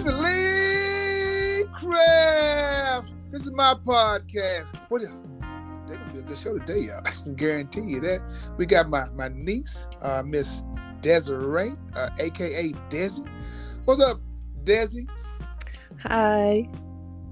Mr. 0.00 0.18
Lee 0.18 1.66
Craft. 1.74 3.12
This 3.30 3.42
is 3.42 3.52
my 3.52 3.74
podcast. 3.84 4.74
What 4.88 5.02
if 5.02 5.10
they're 5.86 5.98
gonna 5.98 6.12
be 6.14 6.20
a 6.20 6.22
good 6.22 6.38
show 6.38 6.58
today, 6.58 6.86
y'all? 6.86 7.02
I 7.04 7.10
can 7.10 7.34
guarantee 7.34 7.82
you 7.82 8.00
that. 8.00 8.22
We 8.56 8.64
got 8.64 8.88
my 8.88 9.10
my 9.10 9.28
niece, 9.28 9.86
uh, 10.00 10.22
Miss 10.24 10.62
Desyree, 11.02 11.76
uh, 11.96 12.08
aka 12.18 12.72
Desi. 12.88 13.28
What's 13.84 14.00
up, 14.00 14.18
Desi? 14.64 15.06
Hi. 16.04 16.66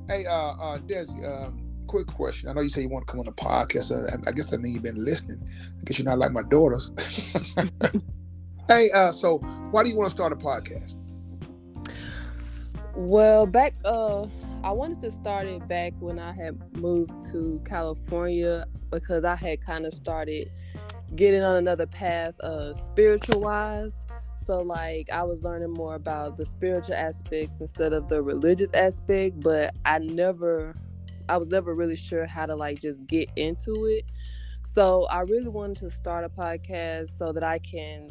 Hey, 0.06 0.26
uh, 0.26 0.52
uh, 0.60 0.78
Desi. 0.80 1.24
Um, 1.24 1.62
quick 1.86 2.06
question. 2.06 2.50
I 2.50 2.52
know 2.52 2.60
you 2.60 2.68
say 2.68 2.82
you 2.82 2.90
want 2.90 3.06
to 3.06 3.10
come 3.10 3.20
on 3.20 3.24
the 3.24 3.32
podcast. 3.32 3.92
Uh, 3.92 4.14
I 4.26 4.32
guess 4.32 4.50
that 4.50 4.60
means 4.60 4.74
you've 4.74 4.82
been 4.82 5.02
listening. 5.02 5.42
I 5.80 5.84
guess 5.86 5.98
you're 5.98 6.04
not 6.04 6.18
like 6.18 6.32
my 6.32 6.42
daughters. 6.42 6.90
hey, 8.68 8.90
uh, 8.90 9.12
so 9.12 9.38
why 9.70 9.84
do 9.84 9.88
you 9.88 9.96
want 9.96 10.10
to 10.10 10.14
start 10.14 10.34
a 10.34 10.36
podcast? 10.36 10.96
Well, 13.00 13.46
back 13.46 13.74
uh 13.84 14.26
I 14.64 14.72
wanted 14.72 14.98
to 15.02 15.12
start 15.12 15.46
it 15.46 15.68
back 15.68 15.92
when 16.00 16.18
I 16.18 16.32
had 16.32 16.58
moved 16.78 17.12
to 17.30 17.62
California 17.64 18.66
because 18.90 19.24
I 19.24 19.36
had 19.36 19.64
kind 19.64 19.86
of 19.86 19.94
started 19.94 20.50
getting 21.14 21.44
on 21.44 21.54
another 21.54 21.86
path 21.86 22.34
uh 22.40 22.74
spiritual 22.74 23.40
wise. 23.40 23.94
So 24.44 24.62
like 24.62 25.10
I 25.10 25.22
was 25.22 25.44
learning 25.44 25.74
more 25.74 25.94
about 25.94 26.36
the 26.36 26.44
spiritual 26.44 26.96
aspects 26.96 27.60
instead 27.60 27.92
of 27.92 28.08
the 28.08 28.20
religious 28.20 28.72
aspect, 28.74 29.38
but 29.38 29.76
I 29.84 29.98
never 30.00 30.74
I 31.28 31.36
was 31.36 31.46
never 31.46 31.76
really 31.76 31.94
sure 31.94 32.26
how 32.26 32.46
to 32.46 32.56
like 32.56 32.80
just 32.80 33.06
get 33.06 33.30
into 33.36 33.84
it. 33.84 34.06
So 34.64 35.04
I 35.04 35.20
really 35.20 35.50
wanted 35.50 35.76
to 35.78 35.90
start 35.90 36.24
a 36.24 36.28
podcast 36.28 37.16
so 37.16 37.30
that 37.30 37.44
I 37.44 37.60
can 37.60 38.10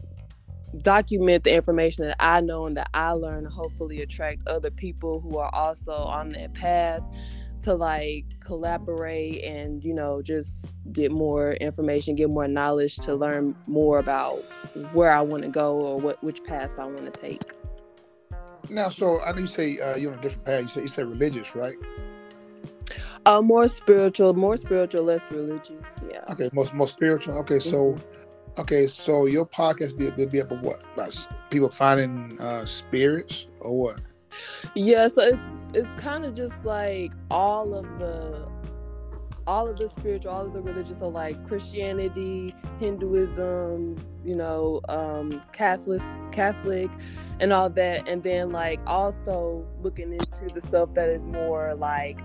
document 0.81 1.43
the 1.43 1.53
information 1.53 2.05
that 2.05 2.17
I 2.19 2.41
know 2.41 2.65
and 2.65 2.77
that 2.77 2.89
I 2.93 3.11
learn 3.11 3.45
hopefully 3.45 4.01
attract 4.01 4.47
other 4.47 4.69
people 4.69 5.21
who 5.21 5.37
are 5.37 5.49
also 5.53 5.91
on 5.91 6.29
that 6.29 6.53
path 6.53 7.01
to 7.61 7.73
like 7.73 8.25
collaborate 8.39 9.43
and 9.43 9.83
you 9.83 9.93
know 9.93 10.21
just 10.21 10.65
get 10.91 11.11
more 11.11 11.53
information 11.53 12.15
get 12.15 12.29
more 12.29 12.47
knowledge 12.47 12.97
to 12.97 13.15
learn 13.15 13.55
more 13.65 13.99
about 13.99 14.43
where 14.93 15.11
I 15.11 15.21
want 15.21 15.43
to 15.43 15.49
go 15.49 15.79
or 15.79 15.99
what 15.99 16.23
which 16.23 16.43
paths 16.43 16.77
I 16.77 16.85
want 16.85 17.13
to 17.13 17.21
take 17.21 17.53
now 18.69 18.89
so 18.89 19.19
I 19.21 19.31
know 19.31 19.39
you 19.39 19.47
say 19.47 19.79
uh, 19.79 19.95
you're 19.95 20.13
on 20.13 20.19
a 20.19 20.21
different 20.21 20.45
path 20.45 20.61
you 20.61 20.67
say 20.67 20.81
you 20.81 20.87
say 20.87 21.03
religious 21.03 21.55
right 21.55 21.77
uh, 23.25 23.41
more 23.41 23.67
spiritual, 23.67 24.33
more 24.35 24.55
spiritual, 24.55 25.03
less 25.03 25.29
religious. 25.31 25.85
Yeah. 26.09 26.23
Okay, 26.29 26.49
most 26.53 26.73
more 26.73 26.87
spiritual. 26.87 27.37
Okay, 27.39 27.59
so 27.59 27.91
mm-hmm. 27.91 28.26
Okay, 28.59 28.87
so 28.87 29.27
your 29.27 29.45
podcast 29.45 29.97
be, 29.97 30.09
be, 30.09 30.25
be 30.25 30.39
about 30.39 30.63
what? 30.63 30.81
About 30.95 31.27
people 31.51 31.69
finding 31.69 32.41
uh, 32.41 32.65
spirits 32.65 33.45
or 33.59 33.77
what? 33.77 34.01
Yeah, 34.73 35.07
so 35.07 35.21
it's 35.21 35.41
it's 35.73 35.89
kind 36.01 36.25
of 36.25 36.33
just 36.33 36.65
like 36.65 37.11
all 37.29 37.75
of 37.75 37.85
the 37.99 38.47
all 39.45 39.67
of 39.67 39.77
the 39.77 39.87
spiritual, 39.87 40.31
all 40.31 40.47
of 40.47 40.53
the 40.53 40.61
religious, 40.61 40.99
so 40.99 41.07
like 41.07 41.47
Christianity, 41.47 42.55
Hinduism, 42.79 43.95
you 44.25 44.35
know, 44.35 44.81
um, 44.89 45.39
Catholic, 45.53 46.01
Catholic, 46.31 46.89
and 47.39 47.53
all 47.53 47.69
that, 47.69 48.07
and 48.07 48.23
then 48.23 48.49
like 48.49 48.79
also 48.87 49.67
looking 49.83 50.13
into 50.13 50.53
the 50.53 50.61
stuff 50.61 50.95
that 50.95 51.09
is 51.09 51.27
more 51.27 51.75
like 51.75 52.19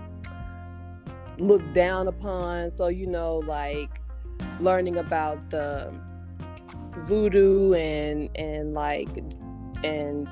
looked 1.37 1.73
down 1.73 2.07
upon. 2.07 2.71
So 2.71 2.87
you 2.87 3.05
know, 3.05 3.37
like 3.37 4.01
learning 4.59 4.97
about 4.97 5.51
the 5.51 5.93
voodoo 7.05 7.73
and 7.73 8.29
and 8.35 8.73
like 8.73 9.09
and 9.83 10.27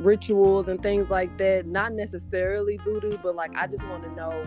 rituals 0.00 0.68
and 0.68 0.82
things 0.82 1.10
like 1.10 1.36
that. 1.38 1.66
Not 1.66 1.92
necessarily 1.92 2.78
voodoo 2.78 3.18
but 3.22 3.34
like 3.34 3.54
i 3.56 3.66
just 3.66 3.86
want 3.88 4.02
to 4.04 4.12
know 4.12 4.44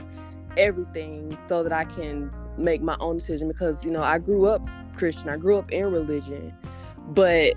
everything 0.57 1.37
so 1.47 1.63
that 1.63 1.71
i 1.71 1.85
can 1.85 2.31
make 2.57 2.81
my 2.81 2.97
own 2.99 3.17
decision 3.17 3.47
because 3.47 3.85
you 3.85 3.91
know 3.91 4.01
i 4.01 4.17
grew 4.17 4.47
up 4.47 4.67
christian 4.95 5.29
i 5.29 5.37
grew 5.37 5.57
up 5.57 5.71
in 5.71 5.91
religion 5.91 6.51
but 7.09 7.53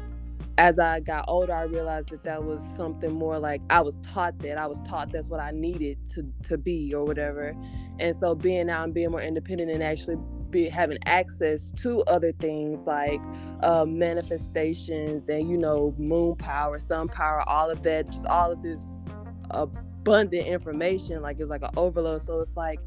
as 0.58 0.78
i 0.78 1.00
got 1.00 1.24
older 1.26 1.54
i 1.54 1.62
realized 1.62 2.10
that 2.10 2.22
that 2.22 2.44
was 2.44 2.62
something 2.76 3.12
more 3.12 3.38
like 3.38 3.62
i 3.70 3.80
was 3.80 3.96
taught 4.02 4.38
that 4.40 4.58
i 4.58 4.66
was 4.66 4.78
taught 4.80 5.10
that's 5.10 5.28
what 5.28 5.40
i 5.40 5.50
needed 5.50 5.96
to 6.06 6.30
to 6.42 6.58
be 6.58 6.92
or 6.94 7.04
whatever. 7.04 7.56
And 7.98 8.16
so 8.16 8.34
being 8.34 8.70
out 8.70 8.84
and 8.84 8.94
being 8.94 9.10
more 9.10 9.20
independent 9.20 9.70
and 9.70 9.82
actually 9.82 10.16
be 10.50 10.68
having 10.68 10.98
access 11.06 11.70
to 11.76 12.02
other 12.02 12.32
things 12.32 12.86
like 12.86 13.20
uh, 13.62 13.84
manifestations 13.84 15.28
and 15.28 15.50
you 15.50 15.56
know 15.56 15.94
moon 15.98 16.34
power 16.36 16.78
sun 16.78 17.08
power 17.08 17.42
all 17.48 17.70
of 17.70 17.82
that 17.82 18.08
just 18.10 18.26
all 18.26 18.50
of 18.52 18.62
this 18.62 19.04
abundant 19.50 20.46
information 20.46 21.20
like 21.22 21.38
it's 21.40 21.50
like 21.50 21.62
an 21.62 21.70
overload 21.76 22.22
so 22.22 22.40
it's 22.40 22.56
like 22.56 22.80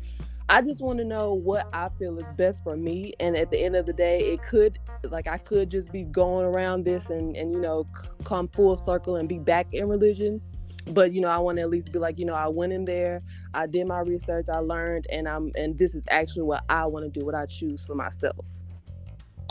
I 0.50 0.62
just 0.62 0.82
want 0.82 1.00
to 1.00 1.06
know 1.06 1.34
what 1.34 1.70
I 1.74 1.90
feel 1.98 2.18
is 2.18 2.24
best 2.36 2.64
for 2.64 2.76
me. 2.76 3.14
And 3.22 3.38
at 3.38 3.50
the 3.50 3.58
end 3.58 3.78
of 3.78 3.86
the 3.86 3.94
day, 3.94 4.34
it 4.34 4.44
could, 4.44 4.78
like, 5.04 5.26
I 5.26 5.38
could 5.38 5.72
just 5.72 5.92
be 5.92 6.04
going 6.04 6.46
around 6.46 6.84
this 6.84 7.10
and, 7.10 7.36
and 7.38 7.54
you 7.54 7.62
know, 7.62 7.88
come 8.26 8.50
full 8.50 8.76
circle 8.76 9.16
and 9.16 9.28
be 9.28 9.40
back 9.40 9.68
in 9.72 9.88
religion 9.88 10.42
but 10.88 11.14
you 11.14 11.22
know 11.22 11.28
i 11.28 11.38
want 11.38 11.58
to 11.58 11.62
at 11.62 11.70
least 11.70 11.92
be 11.92 12.00
like 12.00 12.18
you 12.18 12.26
know 12.26 12.34
i 12.34 12.48
went 12.48 12.74
in 12.74 12.86
there 12.86 13.22
i 13.54 13.66
did 13.66 13.88
my 13.88 14.00
research 14.00 14.48
i 14.52 14.58
learned 14.58 15.08
and 15.12 15.28
i'm 15.28 15.52
and 15.56 15.78
this 15.78 15.96
is 15.96 16.04
actually 16.10 16.42
what 16.42 16.64
i 16.70 16.86
want 16.86 17.06
to 17.06 17.20
do 17.20 17.26
what 17.26 17.36
i 17.36 17.46
choose 17.46 17.86
for 17.86 17.96
myself. 17.96 18.46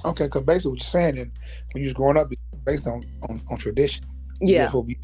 Okay 0.04 0.25
because 0.25 0.43
basically 0.43 0.72
what 0.72 0.81
you're 0.81 0.87
saying 0.87 1.19
and 1.19 1.31
when 1.72 1.84
you're 1.84 1.94
growing 1.94 2.19
up 2.19 2.28
based 2.65 2.87
on 2.87 3.03
on, 3.28 3.41
on 3.50 3.59
tradition. 3.59 4.04
Yeah. 4.41 4.70
what 4.72 4.87
we 4.87 4.98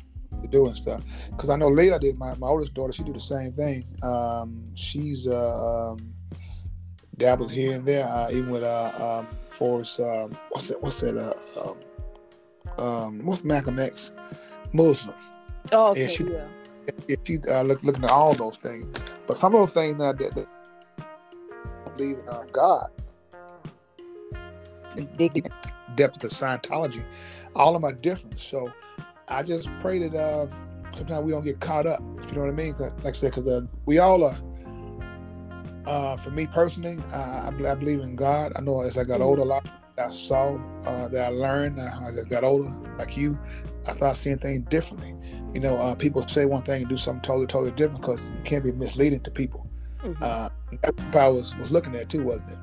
do 0.50 0.66
and 0.66 0.76
stuff. 0.76 1.02
Because 1.30 1.50
i 1.50 1.56
know 1.56 1.68
leah 1.68 1.98
did 1.98 2.18
my, 2.18 2.34
my 2.34 2.48
oldest 2.48 2.74
daughter 2.74 2.92
she 2.92 3.02
do 3.04 3.12
the 3.12 3.20
same 3.20 3.52
thing. 3.52 3.86
Um 4.02 4.64
she's 4.74 5.26
uh 5.28 5.92
um 5.92 6.14
dabbled 7.16 7.50
here 7.50 7.74
and 7.74 7.84
there 7.84 8.06
uh, 8.06 8.30
even 8.30 8.48
with 8.48 8.62
uh 8.62 8.92
um 9.20 9.28
force 9.48 9.98
um 9.98 10.36
what's 10.50 10.68
that 10.68 10.80
what's 10.80 11.00
that 11.00 11.16
uh 11.16 11.70
um, 12.80 12.84
um 12.84 13.24
what's 13.24 13.44
malcolm 13.44 13.78
x? 13.78 14.12
Muslim 14.72 15.14
Oh, 15.72 15.90
okay, 15.90 16.08
she, 16.08 16.24
yeah. 16.24 16.46
If 17.06 17.28
you 17.28 17.40
uh, 17.50 17.62
look 17.62 17.82
looking 17.82 18.04
at 18.04 18.10
all 18.10 18.34
those 18.34 18.56
things, 18.56 18.86
but 19.26 19.36
some 19.36 19.54
of 19.54 19.60
those 19.60 19.72
things 19.74 19.98
that, 19.98 20.18
that, 20.18 20.34
that 20.34 20.46
believe 21.98 22.18
in 22.18 22.28
uh, 22.28 22.44
God, 22.52 22.90
depth 25.96 26.24
of 26.24 26.30
Scientology, 26.30 27.04
all 27.54 27.74
of 27.74 27.82
them 27.82 27.90
are 27.90 27.94
different. 27.94 28.40
So 28.40 28.72
I 29.28 29.42
just 29.42 29.68
pray 29.80 29.98
that 30.08 30.14
uh, 30.14 30.46
sometimes 30.92 31.22
we 31.22 31.32
don't 31.32 31.44
get 31.44 31.60
caught 31.60 31.86
up. 31.86 32.00
You 32.00 32.34
know 32.34 32.40
what 32.42 32.50
I 32.50 32.52
mean? 32.52 32.74
Like 32.78 33.06
I 33.06 33.12
said, 33.12 33.32
because 33.32 33.48
uh, 33.48 33.62
we 33.84 33.98
all 33.98 34.24
are. 34.24 34.38
Uh, 35.86 36.16
for 36.18 36.30
me 36.30 36.46
personally, 36.46 36.98
I, 37.14 37.48
I, 37.48 37.74
believe 37.74 38.00
in 38.00 38.14
God. 38.14 38.52
I 38.56 38.60
know 38.60 38.82
as 38.82 38.98
I 38.98 39.04
got 39.04 39.20
mm-hmm. 39.20 39.22
older, 39.22 39.40
a 39.40 39.46
lot 39.46 39.66
I 39.98 40.10
saw 40.10 40.58
uh, 40.86 41.08
that 41.08 41.24
I 41.24 41.28
learned 41.28 41.80
uh, 41.80 41.88
as 42.02 42.22
I 42.22 42.28
got 42.28 42.44
older, 42.44 42.68
like 42.98 43.16
you, 43.16 43.38
I 43.86 43.94
started 43.94 44.18
seeing 44.18 44.38
things 44.38 44.66
differently 44.68 45.14
you 45.54 45.60
know, 45.60 45.76
uh, 45.76 45.94
people 45.94 46.26
say 46.26 46.44
one 46.44 46.62
thing 46.62 46.82
and 46.82 46.88
do 46.88 46.96
something 46.96 47.22
totally, 47.22 47.46
totally 47.46 47.70
different 47.72 48.00
because 48.00 48.30
it 48.30 48.44
can't 48.44 48.64
be 48.64 48.72
misleading 48.72 49.20
to 49.20 49.30
people. 49.30 49.66
Mm-hmm. 50.02 50.22
Uh, 50.22 50.48
I 51.18 51.28
was 51.28 51.56
was 51.56 51.70
looking 51.70 51.94
at 51.96 52.08
too, 52.08 52.22
wasn't 52.22 52.52
it? 52.52 52.58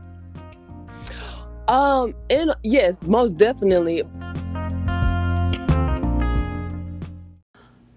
Um, 1.67 2.13
and 2.29 2.53
yes, 2.63 3.07
most 3.07 3.37
definitely. 3.37 4.03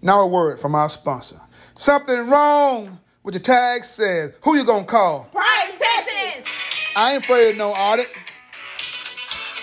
Now 0.01 0.23
a 0.23 0.27
word 0.27 0.59
from 0.59 0.75
our 0.75 0.89
sponsor. 0.89 1.41
Something 1.77 2.29
wrong 2.29 2.99
with 3.25 3.35
the 3.35 3.41
tag 3.41 3.85
says, 3.85 4.33
who 4.43 4.57
you 4.57 4.65
gonna 4.65 4.85
call? 4.85 5.29
Price 5.33 5.79
taxes! 5.79 6.53
I 6.97 7.15
ain't 7.15 7.25
afraid 7.25 7.51
of 7.51 7.59
no 7.59 7.71
audit. 7.71 8.11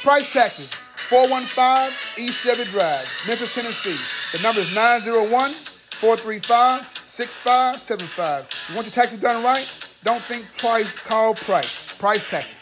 Price 0.04 0.32
taxes, 0.32 0.76
415 1.10 2.24
East 2.24 2.44
Shelby 2.44 2.64
Drive, 2.66 3.24
Memphis, 3.28 3.56
Tennessee. 3.56 4.15
The 4.34 4.42
number 4.44 4.60
is 4.60 4.74
901 4.76 5.52
435 5.52 6.98
6575. 6.98 8.66
You 8.70 8.76
want 8.76 8.88
your 8.88 8.94
taxes 8.94 9.20
done 9.20 9.44
right? 9.44 9.66
Don't 10.04 10.22
think 10.22 10.46
twice, 10.58 10.94
call 10.96 11.34
price. 11.34 11.98
Price 11.98 12.30
taxes. 12.30 12.56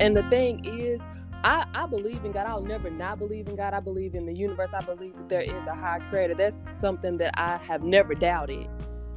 And 0.00 0.16
the 0.16 0.22
thing 0.30 0.64
is, 0.64 1.00
I, 1.42 1.66
I 1.74 1.86
believe 1.86 2.24
in 2.24 2.32
God. 2.32 2.46
I'll 2.46 2.62
never 2.62 2.90
not 2.90 3.18
believe 3.18 3.48
in 3.48 3.56
God. 3.56 3.74
I 3.74 3.80
believe 3.80 4.14
in 4.14 4.26
the 4.26 4.34
universe. 4.34 4.70
I 4.72 4.82
believe 4.82 5.14
that 5.16 5.28
there 5.28 5.42
is 5.42 5.66
a 5.66 5.74
high 5.74 6.00
creator. 6.10 6.34
That's 6.34 6.58
something 6.78 7.16
that 7.18 7.32
I 7.38 7.56
have 7.56 7.82
never 7.82 8.14
doubted. 8.14 8.68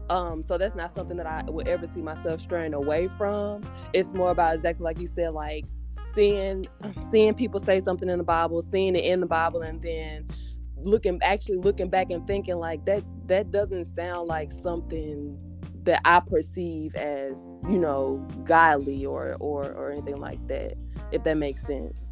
Um, 0.10 0.42
so 0.42 0.58
that's 0.58 0.76
not 0.76 0.94
something 0.94 1.18
that 1.18 1.28
I 1.28 1.44
would 1.50 1.68
ever 1.68 1.88
see 1.88 2.02
myself 2.02 2.42
straying 2.42 2.74
away 2.74 3.10
from. 3.18 3.64
It's 3.94 4.14
more 4.14 4.32
about 4.32 4.56
exactly 4.56 4.84
like 4.84 5.00
you 5.00 5.08
said, 5.08 5.34
like 5.34 5.66
seeing 6.14 6.68
seeing 7.12 7.34
people 7.34 7.60
say 7.60 7.82
something 7.82 8.10
in 8.10 8.18
the 8.18 8.24
Bible, 8.24 8.62
seeing 8.62 8.96
it 8.96 9.04
in 9.04 9.20
the 9.20 9.26
Bible, 9.26 9.62
and 9.62 9.82
then 9.82 10.28
looking 10.78 11.20
actually 11.24 11.58
looking 11.58 11.90
back 11.90 12.10
and 12.10 12.26
thinking 12.28 12.58
like 12.58 12.86
that 12.86 13.04
that 13.28 13.52
doesn't 13.52 13.86
sound 13.96 14.28
like 14.28 14.52
something 14.52 15.38
that 15.84 16.02
I 16.06 16.20
perceive 16.20 16.96
as 16.96 17.38
you 17.64 17.78
know 17.78 18.26
godly 18.44 19.06
or 19.06 19.36
or 19.40 19.72
or 19.72 19.92
anything 19.92 20.18
like 20.18 20.46
that. 20.48 20.74
If 21.12 21.24
that 21.24 21.38
makes 21.38 21.66
sense. 21.66 22.12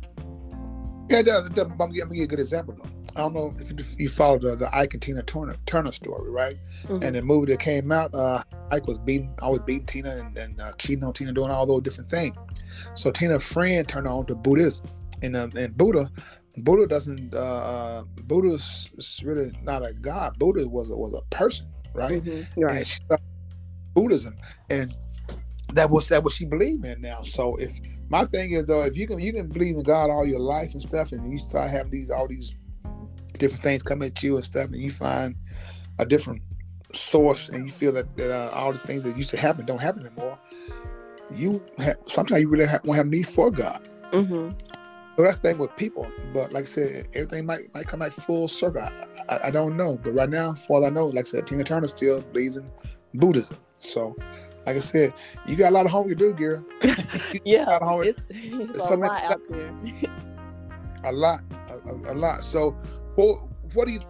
Yeah, 1.09 1.19
it 1.19 1.25
does. 1.25 1.47
It 1.47 1.55
does. 1.55 1.65
I'm 1.65 1.77
gonna 1.77 1.93
give 1.93 2.11
a 2.11 2.27
good 2.27 2.39
example 2.39 2.75
though. 2.75 3.00
I 3.15 3.21
don't 3.21 3.33
know 3.33 3.53
if 3.57 3.99
you 3.99 4.09
followed 4.09 4.41
the, 4.41 4.55
the 4.55 4.69
Ike 4.75 4.93
and 4.93 5.01
Tina 5.01 5.23
Turner, 5.23 5.55
Turner 5.65 5.91
story, 5.91 6.29
right? 6.29 6.55
Mm-hmm. 6.83 7.03
And 7.03 7.15
the 7.15 7.21
movie 7.21 7.51
that 7.51 7.59
came 7.59 7.91
out, 7.91 8.13
uh, 8.13 8.43
Ike 8.71 8.87
was 8.87 8.97
beating, 8.99 9.33
always 9.41 9.61
beating 9.61 9.85
Tina 9.85 10.17
and, 10.17 10.37
and 10.37 10.61
uh, 10.61 10.71
cheating 10.77 11.03
on 11.03 11.13
Tina, 11.13 11.33
doing 11.33 11.51
all 11.51 11.65
those 11.65 11.81
different 11.81 12.09
things. 12.09 12.35
So 12.95 13.11
Tina's 13.11 13.43
friend 13.43 13.87
turned 13.87 14.07
on 14.07 14.25
to 14.27 14.35
Buddhism, 14.35 14.87
and 15.21 15.35
uh, 15.35 15.49
and 15.55 15.77
Buddha, 15.77 16.09
Buddha 16.57 16.87
doesn't. 16.87 17.33
Uh, 17.33 17.37
uh 17.37 18.03
Buddha's 18.23 18.89
really 19.23 19.51
not 19.63 19.85
a 19.85 19.93
god. 19.93 20.39
Buddha 20.39 20.67
was 20.67 20.89
a, 20.89 20.95
was 20.95 21.13
a 21.13 21.21
person, 21.35 21.67
right? 21.93 22.23
Mm-hmm. 22.23 22.61
Right. 22.61 22.77
And 22.77 22.87
she 22.87 22.99
Buddhism, 23.93 24.37
and 24.69 24.95
that 25.73 25.89
was 25.89 26.07
that 26.09 26.23
what 26.23 26.33
she 26.33 26.45
believed 26.45 26.85
in 26.85 27.01
now. 27.01 27.23
So 27.23 27.55
if 27.57 27.77
my 28.09 28.25
thing 28.25 28.51
is 28.51 28.65
though, 28.65 28.83
if 28.83 28.97
you 28.97 29.07
can 29.07 29.19
you 29.19 29.33
can 29.33 29.47
believe 29.47 29.75
in 29.75 29.83
God 29.83 30.09
all 30.09 30.25
your 30.25 30.39
life 30.39 30.73
and 30.73 30.81
stuff, 30.81 31.11
and 31.11 31.29
you 31.29 31.39
start 31.39 31.69
having 31.69 31.91
these 31.91 32.11
all 32.11 32.27
these 32.27 32.55
different 33.41 33.63
things 33.63 33.83
come 33.83 34.01
at 34.01 34.23
you 34.23 34.35
and 34.35 34.45
stuff, 34.45 34.67
and 34.67 34.81
you 34.81 34.91
find 34.91 35.35
a 35.99 36.05
different 36.05 36.41
source, 36.93 37.49
and 37.49 37.65
you 37.65 37.69
feel 37.69 37.91
that, 37.93 38.15
that 38.17 38.31
uh, 38.31 38.49
all 38.55 38.71
the 38.71 38.79
things 38.79 39.03
that 39.03 39.17
used 39.17 39.31
to 39.31 39.37
happen 39.37 39.65
don't 39.65 39.81
happen 39.81 40.05
anymore. 40.05 40.39
You 41.35 41.61
have, 41.77 41.97
sometimes 42.05 42.41
you 42.41 42.47
really 42.47 42.67
have, 42.67 42.83
won't 42.85 42.97
have 42.97 43.07
need 43.07 43.27
for 43.27 43.51
God. 43.51 43.87
Mm-hmm. 44.11 44.57
So 45.17 45.23
that's 45.23 45.39
the 45.39 45.49
thing 45.49 45.57
with 45.57 45.75
people. 45.75 46.09
But 46.33 46.53
like 46.53 46.63
I 46.63 46.67
said, 46.67 47.07
everything 47.13 47.45
might 47.45 47.61
might 47.73 47.87
come 47.87 47.99
back 47.99 48.13
full 48.13 48.47
circle. 48.47 48.81
I, 48.81 49.05
I, 49.29 49.47
I 49.47 49.51
don't 49.51 49.75
know. 49.75 49.97
But 50.01 50.13
right 50.13 50.29
now, 50.29 50.53
for 50.53 50.77
all 50.77 50.85
I 50.85 50.89
know, 50.89 51.07
like 51.07 51.25
I 51.25 51.29
said, 51.29 51.47
Tina 51.47 51.63
Turner 51.63 51.87
still 51.87 52.21
believes 52.21 52.57
in 52.57 52.69
Buddhism. 53.13 53.57
So 53.77 54.15
like 54.65 54.75
I 54.75 54.79
said, 54.79 55.13
you 55.47 55.55
got 55.55 55.69
a 55.71 55.73
lot 55.73 55.85
of 55.85 55.91
homework 55.91 56.17
to 56.19 56.33
do, 56.33 56.33
girl. 56.33 56.63
yeah, 57.45 57.79
a 57.81 57.99
it's, 58.01 58.21
it's 58.29 58.79
a 58.79 58.95
lot 58.95 59.23
out 59.31 59.41
there. 59.49 59.73
a 61.03 61.11
lot, 61.11 61.41
a, 61.85 62.11
a, 62.11 62.15
lot. 62.15 62.43
So, 62.43 62.77
what, 63.15 63.47
what 63.73 63.87
do 63.87 63.93
you 63.93 64.01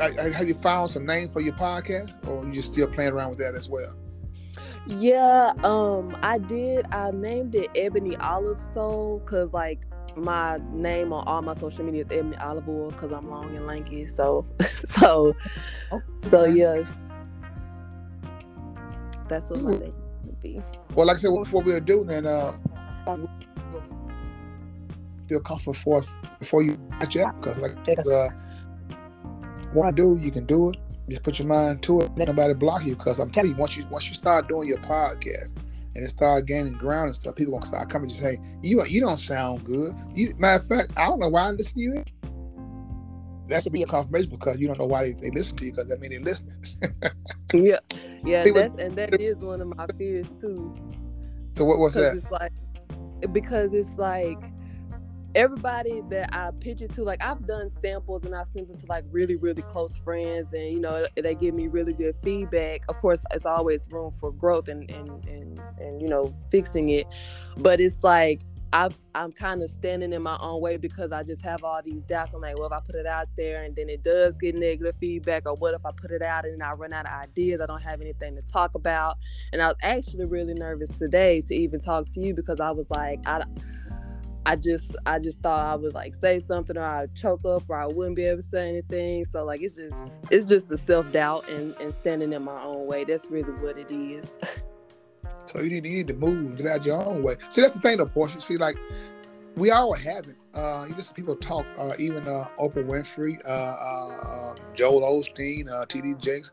have 0.00 0.48
you 0.48 0.54
found 0.54 0.90
some 0.90 1.04
name 1.04 1.28
for 1.28 1.40
your 1.40 1.54
podcast, 1.54 2.12
or 2.28 2.46
you 2.52 2.62
still 2.62 2.86
playing 2.86 3.12
around 3.12 3.30
with 3.30 3.38
that 3.38 3.54
as 3.54 3.68
well? 3.68 3.96
Yeah, 4.86 5.52
um, 5.64 6.16
I 6.22 6.38
did. 6.38 6.86
I 6.92 7.10
named 7.10 7.54
it 7.54 7.70
Ebony 7.74 8.16
Olive 8.16 8.60
Soul 8.60 9.20
because, 9.24 9.52
like, 9.52 9.80
my 10.16 10.58
name 10.72 11.12
on 11.12 11.26
all 11.26 11.42
my 11.42 11.54
social 11.54 11.84
media 11.84 12.02
is 12.02 12.10
Ebony 12.10 12.36
Olive 12.36 12.68
Oil 12.68 12.90
because 12.90 13.12
I'm 13.12 13.28
long 13.28 13.54
and 13.56 13.66
lanky. 13.66 14.08
So, 14.08 14.46
so, 14.86 15.34
so 16.22 16.44
yeah 16.44 16.84
that's 19.30 19.48
what 19.48 19.62
my 19.62 19.70
name 19.70 19.94
would 20.24 20.40
be. 20.42 20.60
Well, 20.94 21.06
like 21.06 21.16
I 21.16 21.20
said, 21.20 21.30
what 21.30 21.50
we'll 21.50 21.80
do 21.80 22.04
then, 22.04 22.26
uh, 22.26 22.52
feel 25.30 25.40
comfortable 25.40 25.74
for 25.74 26.02
before 26.38 26.62
you 26.62 26.76
match 26.90 27.16
out 27.16 27.40
because, 27.40 27.58
like 27.58 27.72
I 27.88 27.94
said, 27.94 28.06
uh, 28.06 28.28
want 29.72 29.94
to 29.96 30.02
do, 30.02 30.22
you 30.22 30.30
can 30.30 30.44
do 30.44 30.70
it. 30.70 30.76
Just 31.08 31.22
put 31.22 31.38
your 31.38 31.48
mind 31.48 31.82
to 31.84 32.02
it. 32.02 32.10
Let 32.16 32.28
nobody 32.28 32.54
block 32.54 32.84
you 32.84 32.96
because 32.96 33.18
I'm 33.18 33.30
telling 33.30 33.52
you, 33.52 33.56
once 33.56 33.76
you 33.76 33.86
once 33.86 34.08
you 34.08 34.14
start 34.14 34.48
doing 34.48 34.68
your 34.68 34.78
podcast 34.78 35.54
and 35.94 36.04
it 36.04 36.08
start 36.08 36.46
gaining 36.46 36.74
ground 36.74 37.06
and 37.06 37.14
stuff, 37.14 37.36
people 37.36 37.52
gonna 37.54 37.66
start 37.66 37.88
coming 37.88 38.10
and 38.10 38.18
say, 38.18 38.38
"You 38.62 38.84
you 38.84 39.00
don't 39.00 39.18
sound 39.18 39.64
good." 39.64 39.94
You, 40.14 40.34
matter 40.38 40.62
of 40.62 40.68
fact, 40.68 40.98
I 40.98 41.06
don't 41.06 41.20
know 41.20 41.28
why 41.28 41.48
I 41.48 41.50
listen 41.50 41.74
to 41.74 41.80
you 41.80 42.04
that's 43.50 43.64
to 43.64 43.70
be 43.70 43.82
a 43.82 43.86
confirmation 43.86 44.30
because 44.30 44.58
you 44.58 44.68
don't 44.68 44.78
know 44.78 44.86
why 44.86 45.06
they, 45.06 45.12
they 45.14 45.30
listen 45.30 45.56
to 45.56 45.64
you 45.64 45.72
because 45.72 45.86
that 45.86 46.00
means 46.00 46.14
they're 46.14 46.22
listening. 46.22 46.64
yeah, 47.52 47.78
yeah, 48.24 48.44
People, 48.44 48.60
that's 48.60 48.74
and 48.74 48.94
that 48.94 49.20
is 49.20 49.38
one 49.38 49.60
of 49.60 49.76
my 49.76 49.86
fears 49.98 50.28
too. 50.40 50.74
So 51.56 51.64
what 51.64 51.78
was 51.78 51.94
that? 51.94 52.16
It's 52.16 52.30
like 52.30 52.52
because 53.32 53.74
it's 53.74 53.90
like 53.98 54.38
everybody 55.34 56.02
that 56.10 56.34
I 56.34 56.50
pitch 56.60 56.80
it 56.80 56.92
to, 56.94 57.04
like 57.04 57.22
I've 57.22 57.46
done 57.46 57.70
samples 57.82 58.24
and 58.24 58.34
I 58.34 58.44
send 58.52 58.68
them 58.68 58.76
to 58.78 58.86
like 58.86 59.04
really, 59.10 59.36
really 59.36 59.62
close 59.62 59.96
friends, 59.96 60.52
and 60.52 60.72
you 60.72 60.80
know 60.80 61.06
they 61.16 61.34
give 61.34 61.54
me 61.54 61.68
really 61.68 61.92
good 61.92 62.14
feedback. 62.22 62.82
Of 62.88 62.96
course, 63.00 63.24
it's 63.32 63.46
always 63.46 63.86
room 63.90 64.12
for 64.12 64.32
growth 64.32 64.68
and 64.68 64.90
and 64.90 65.24
and 65.26 65.60
and 65.78 66.02
you 66.02 66.08
know 66.08 66.34
fixing 66.50 66.90
it, 66.90 67.06
but 67.56 67.80
it's 67.80 68.02
like 68.02 68.40
i 68.72 68.88
am 69.16 69.32
kind 69.32 69.62
of 69.62 69.70
standing 69.70 70.12
in 70.12 70.22
my 70.22 70.36
own 70.40 70.60
way 70.60 70.76
because 70.76 71.10
I 71.10 71.24
just 71.24 71.42
have 71.42 71.64
all 71.64 71.80
these 71.84 72.04
doubts. 72.04 72.34
I'm 72.34 72.40
like, 72.40 72.56
well, 72.56 72.68
if 72.68 72.72
I 72.72 72.78
put 72.80 72.94
it 72.94 73.06
out 73.06 73.28
there 73.36 73.64
and 73.64 73.74
then 73.74 73.88
it 73.88 74.04
does 74.04 74.38
get 74.38 74.56
negative 74.56 74.94
feedback, 75.00 75.42
or 75.46 75.54
what 75.56 75.74
if 75.74 75.84
I 75.84 75.90
put 75.90 76.12
it 76.12 76.22
out 76.22 76.44
and 76.44 76.62
I 76.62 76.72
run 76.72 76.92
out 76.92 77.06
of 77.06 77.12
ideas? 77.12 77.60
I 77.60 77.66
don't 77.66 77.82
have 77.82 78.00
anything 78.00 78.36
to 78.36 78.42
talk 78.42 78.76
about. 78.76 79.16
And 79.52 79.60
I 79.60 79.68
was 79.68 79.76
actually 79.82 80.26
really 80.26 80.54
nervous 80.54 80.90
today 80.90 81.40
to 81.42 81.54
even 81.54 81.80
talk 81.80 82.08
to 82.10 82.20
you 82.20 82.32
because 82.32 82.60
I 82.60 82.70
was 82.70 82.88
like, 82.90 83.18
I, 83.26 83.42
I 84.46 84.56
just, 84.56 84.96
I 85.06 85.18
just 85.18 85.40
thought 85.40 85.64
I 85.64 85.76
would 85.76 85.94
like 85.94 86.14
say 86.14 86.40
something 86.40 86.76
or 86.76 86.82
I'd 86.82 87.14
choke 87.14 87.44
up 87.44 87.64
or 87.68 87.76
I 87.76 87.86
wouldn't 87.86 88.16
be 88.16 88.24
able 88.24 88.42
to 88.42 88.48
say 88.48 88.68
anything. 88.68 89.24
So 89.24 89.44
like, 89.44 89.60
it's 89.60 89.76
just, 89.76 90.18
it's 90.30 90.46
just 90.46 90.70
a 90.70 90.76
self 90.78 91.10
doubt 91.12 91.48
and 91.48 91.76
and 91.76 91.92
standing 91.92 92.32
in 92.32 92.42
my 92.42 92.62
own 92.62 92.86
way. 92.86 93.04
That's 93.04 93.26
really 93.26 93.52
what 93.52 93.78
it 93.78 93.92
is. 93.92 94.38
So 95.46 95.60
you 95.60 95.70
need, 95.70 95.84
you 95.84 95.92
need 95.92 96.08
to 96.08 96.14
move, 96.14 96.56
get 96.56 96.66
out 96.66 96.86
your 96.86 97.02
own 97.04 97.22
way. 97.22 97.34
See, 97.48 97.60
that's 97.60 97.74
the 97.74 97.80
thing, 97.80 97.98
though, 97.98 98.06
Portia. 98.06 98.40
See, 98.40 98.56
like 98.56 98.76
we 99.56 99.70
all 99.70 99.92
have 99.92 100.26
it. 100.26 100.36
Uh, 100.54 100.86
you 100.88 100.94
listen 100.94 101.14
people 101.14 101.36
talk. 101.36 101.66
Uh, 101.78 101.92
even 101.98 102.26
uh, 102.26 102.44
Oprah 102.58 102.84
Winfrey, 102.84 103.38
uh, 103.46 103.48
uh, 103.48 104.54
Joel 104.74 105.00
Osteen, 105.02 105.68
uh, 105.70 105.84
T.D. 105.86 106.14
Jakes, 106.20 106.52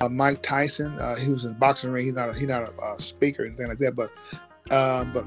uh, 0.00 0.08
Mike 0.08 0.42
Tyson. 0.42 0.92
He 1.18 1.30
was 1.30 1.44
in 1.44 1.52
the 1.52 1.58
boxing 1.58 1.90
ring. 1.90 2.04
He's 2.04 2.14
not. 2.14 2.30
A, 2.30 2.32
he's 2.32 2.48
not 2.48 2.72
a, 2.82 3.00
speaker 3.00 3.42
or 3.42 3.46
anything 3.46 3.68
like 3.68 3.78
that. 3.78 3.96
But, 3.96 4.10
but 4.68 5.24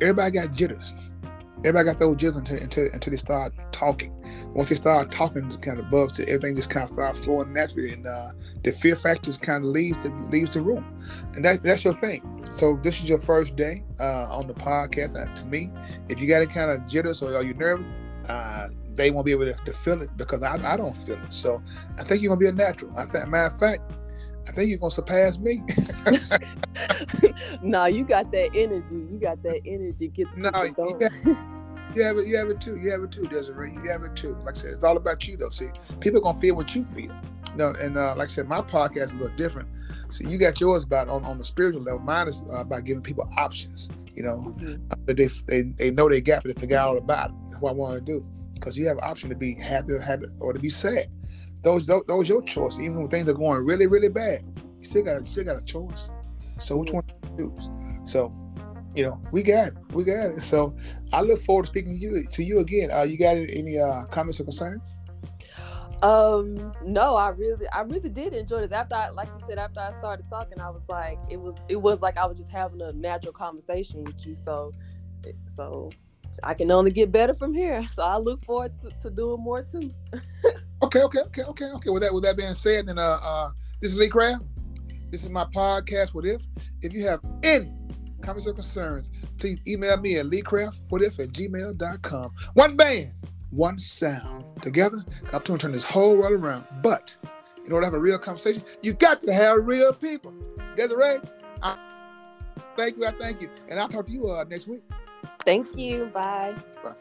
everybody 0.00 0.32
got 0.32 0.52
jitters. 0.52 0.94
Everybody 1.60 1.84
got 1.84 1.98
those 1.98 2.16
jitters 2.16 2.38
until, 2.38 2.58
until, 2.58 2.88
until 2.92 3.10
they 3.10 3.16
start 3.16 3.52
talking. 3.70 4.14
Once 4.54 4.70
they 4.70 4.76
start 4.76 5.12
talking, 5.12 5.50
it 5.50 5.62
kind 5.62 5.78
of 5.78 5.90
bugs. 5.90 6.18
Everything 6.18 6.56
just 6.56 6.70
kind 6.70 6.84
of 6.84 6.90
starts 6.90 7.24
flowing 7.24 7.52
naturally, 7.52 7.92
and 7.92 8.06
uh, 8.06 8.30
the 8.64 8.72
fear 8.72 8.96
factors 8.96 9.36
kind 9.36 9.64
of 9.64 9.70
leaves 9.70 10.02
the 10.02 10.10
leaves 10.30 10.52
the 10.52 10.60
room. 10.60 10.84
And 11.34 11.44
that, 11.44 11.62
that's 11.62 11.84
your 11.84 11.94
thing. 11.94 12.22
So 12.52 12.78
this 12.82 12.96
is 12.96 13.04
your 13.04 13.18
first 13.18 13.56
day 13.56 13.84
uh, 14.00 14.26
on 14.30 14.46
the 14.46 14.54
podcast. 14.54 15.16
Uh, 15.16 15.32
to 15.34 15.46
me, 15.46 15.70
if 16.08 16.20
you 16.20 16.28
got 16.28 16.36
any 16.42 16.46
kind 16.46 16.70
of 16.70 16.86
jitters 16.86 17.22
or 17.22 17.34
are 17.36 17.44
you 17.44 17.54
nervous, 17.54 17.86
uh, 18.28 18.68
they 18.94 19.10
won't 19.10 19.26
be 19.26 19.32
able 19.32 19.44
to, 19.44 19.54
to, 19.54 19.72
feel 19.72 20.02
it 20.02 20.14
because 20.16 20.42
I, 20.42 20.54
I 20.72 20.76
don't 20.76 20.96
feel 20.96 21.22
it. 21.22 21.32
So 21.32 21.62
I 21.98 22.02
think 22.02 22.22
you're 22.22 22.30
gonna 22.30 22.40
be 22.40 22.46
a 22.46 22.52
natural. 22.52 22.96
I 22.98 23.04
think, 23.04 23.28
matter 23.28 23.54
of 23.54 23.58
fact, 23.58 23.82
I 24.48 24.52
think 24.52 24.68
you're 24.68 24.78
gonna 24.78 24.90
surpass 24.90 25.38
me. 25.38 25.62
no, 27.62 27.86
you 27.86 28.04
got 28.04 28.30
that 28.32 28.50
energy. 28.54 29.06
You 29.12 29.18
got 29.20 29.42
that 29.42 29.60
energy. 29.64 30.08
Get 30.08 30.36
no, 30.36 30.50
got, 30.50 31.12
you 31.94 32.02
have 32.02 32.16
it. 32.18 32.26
You 32.26 32.36
have 32.36 32.48
it 32.48 32.60
too. 32.60 32.76
You 32.76 32.90
have 32.90 33.02
it 33.02 33.12
too, 33.12 33.22
Desyree. 33.22 33.74
You 33.84 33.90
have 33.90 34.02
it 34.02 34.16
too. 34.16 34.34
Like 34.44 34.56
I 34.56 34.60
said, 34.60 34.70
it's 34.72 34.84
all 34.84 34.96
about 34.96 35.26
you 35.26 35.36
though. 35.36 35.50
See, 35.50 35.70
people 36.00 36.18
are 36.18 36.22
gonna 36.22 36.38
feel 36.38 36.56
what 36.56 36.74
you 36.74 36.84
feel. 36.84 37.14
No, 37.56 37.72
and 37.80 37.96
uh, 37.96 38.14
like 38.16 38.28
I 38.28 38.32
said, 38.32 38.48
my 38.48 38.60
podcast 38.60 39.02
is 39.02 39.12
a 39.12 39.16
little 39.16 39.36
different. 39.36 39.68
So 40.08 40.28
you 40.28 40.38
got 40.38 40.60
yours 40.60 40.84
about 40.84 41.08
on, 41.08 41.24
on 41.24 41.38
the 41.38 41.44
spiritual 41.44 41.82
level. 41.82 42.00
Mine 42.00 42.28
is 42.28 42.42
uh, 42.52 42.60
about 42.60 42.84
giving 42.84 43.02
people 43.02 43.28
options. 43.38 43.88
You 44.14 44.24
know, 44.24 44.54
mm-hmm. 44.58 45.04
that 45.06 45.16
they, 45.16 45.28
they 45.46 45.62
they 45.62 45.90
know 45.90 46.08
they 46.08 46.20
got, 46.20 46.42
but 46.42 46.54
they 46.54 46.60
forget 46.60 46.80
all 46.80 46.98
about 46.98 47.30
it. 47.30 47.36
That's 47.48 47.60
what 47.60 47.70
I 47.70 47.74
want 47.74 47.94
to 47.94 48.12
do 48.12 48.24
because 48.54 48.76
you 48.76 48.86
have 48.86 48.98
an 48.98 49.04
option 49.04 49.30
to 49.30 49.36
be 49.36 49.54
happy 49.54 49.92
or 49.92 50.00
happy 50.00 50.26
or 50.40 50.52
to 50.52 50.58
be 50.58 50.68
sad. 50.68 51.08
Those 51.62 51.86
those, 51.86 52.02
those 52.06 52.28
your 52.28 52.42
choice. 52.42 52.78
Even 52.78 52.98
when 52.98 53.08
things 53.08 53.28
are 53.28 53.34
going 53.34 53.64
really 53.64 53.86
really 53.86 54.08
bad, 54.08 54.44
you 54.78 54.84
still 54.84 55.02
got 55.02 55.20
you 55.20 55.26
still 55.26 55.44
got 55.44 55.56
a 55.56 55.64
choice. 55.64 56.10
So 56.58 56.76
which 56.76 56.92
one 56.92 57.04
to 57.04 57.36
choose? 57.36 57.68
So 58.04 58.32
you 58.94 59.04
know, 59.04 59.20
we 59.32 59.42
got 59.42 59.68
it. 59.68 59.74
We 59.92 60.04
got 60.04 60.30
it. 60.30 60.42
So 60.42 60.74
I 61.12 61.22
look 61.22 61.40
forward 61.40 61.66
to 61.66 61.70
speaking 61.70 61.98
to 61.98 61.98
you 61.98 62.24
to 62.24 62.42
you 62.44 62.58
again. 62.58 62.90
Uh, 62.90 63.02
you 63.02 63.16
got 63.16 63.36
any 63.36 63.78
uh, 63.78 64.04
comments 64.06 64.40
or 64.40 64.44
concerns? 64.44 64.82
Um, 66.02 66.72
no, 66.84 67.14
I 67.14 67.28
really, 67.28 67.68
I 67.68 67.82
really 67.82 68.08
did 68.08 68.32
enjoy 68.32 68.62
this. 68.62 68.72
After 68.72 68.94
I, 68.94 69.10
like 69.10 69.28
you 69.28 69.46
said, 69.46 69.58
after 69.58 69.80
I 69.80 69.92
started 69.92 70.24
talking, 70.30 70.58
I 70.58 70.70
was 70.70 70.82
like, 70.88 71.18
it 71.28 71.38
was, 71.38 71.56
it 71.68 71.76
was 71.76 72.00
like 72.00 72.16
I 72.16 72.24
was 72.24 72.38
just 72.38 72.50
having 72.50 72.80
a 72.80 72.92
natural 72.92 73.34
conversation 73.34 74.04
with 74.04 74.26
you. 74.26 74.34
So, 74.34 74.72
so 75.54 75.90
I 76.42 76.54
can 76.54 76.70
only 76.70 76.90
get 76.90 77.12
better 77.12 77.34
from 77.34 77.52
here. 77.52 77.86
So 77.94 78.02
I 78.02 78.16
look 78.16 78.44
forward 78.46 78.72
to, 78.80 78.90
to 79.02 79.10
doing 79.10 79.42
more 79.42 79.62
too. 79.62 79.92
okay, 80.82 81.02
okay, 81.02 81.20
okay, 81.20 81.42
okay, 81.42 81.66
okay. 81.66 81.90
With 81.90 82.02
that, 82.02 82.14
with 82.14 82.24
that 82.24 82.36
being 82.36 82.54
said, 82.54 82.86
then 82.86 82.98
uh, 82.98 83.18
uh, 83.22 83.50
this 83.82 83.92
is 83.92 83.98
Lee 83.98 84.08
Craft. 84.08 84.44
This 85.10 85.22
is 85.22 85.28
my 85.28 85.44
podcast. 85.44 86.14
What 86.14 86.24
if? 86.24 86.42
If 86.80 86.94
you 86.94 87.04
have 87.04 87.20
any 87.42 87.74
comments 88.30 88.46
or 88.46 88.52
concerns, 88.52 89.10
please 89.38 89.60
email 89.66 89.96
me 89.96 90.18
at 90.18 90.26
leecraftwhatif 90.26 91.18
at 91.18 91.30
gmail.com. 91.30 92.32
One 92.54 92.76
band 92.76 93.12
one 93.50 93.78
sound 93.78 94.44
together. 94.62 94.98
I'm 95.32 95.42
trying 95.42 95.42
to 95.42 95.58
turn 95.58 95.72
this 95.72 95.82
whole 95.82 96.16
world 96.16 96.32
around. 96.32 96.66
But 96.82 97.16
in 97.66 97.72
order 97.72 97.80
to 97.80 97.86
have 97.86 97.94
a 97.94 97.98
real 97.98 98.18
conversation, 98.18 98.62
you 98.82 98.92
got 98.92 99.20
to 99.22 99.32
have 99.32 99.66
real 99.66 99.92
people. 99.92 100.32
Desyree, 100.76 101.28
I 101.60 101.76
thank 102.76 102.96
you. 102.96 103.06
I 103.06 103.10
thank 103.10 103.40
you. 103.40 103.50
And 103.68 103.80
I'll 103.80 103.88
talk 103.88 104.06
to 104.06 104.12
you 104.12 104.30
uh, 104.30 104.44
next 104.48 104.68
week. 104.68 104.82
Thank 105.44 105.76
you. 105.76 106.06
Bye. 106.12 106.54
Bye. 106.84 106.94